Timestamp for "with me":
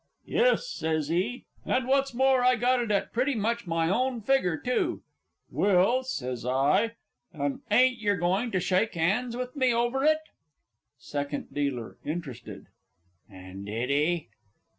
9.37-9.71